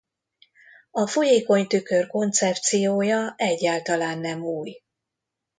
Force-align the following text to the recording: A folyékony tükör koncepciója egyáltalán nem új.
A 0.91 1.07
folyékony 1.07 1.67
tükör 1.67 2.07
koncepciója 2.07 3.33
egyáltalán 3.37 4.19
nem 4.19 4.43
új. 4.43 4.81